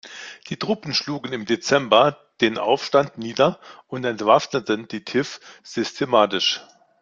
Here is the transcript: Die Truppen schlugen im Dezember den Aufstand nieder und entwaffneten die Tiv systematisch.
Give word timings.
Die 0.47 0.57
Truppen 0.57 0.95
schlugen 0.95 1.31
im 1.31 1.45
Dezember 1.45 2.25
den 2.41 2.57
Aufstand 2.57 3.19
nieder 3.19 3.59
und 3.85 4.03
entwaffneten 4.03 4.87
die 4.87 5.03
Tiv 5.05 5.39
systematisch. 5.61 6.59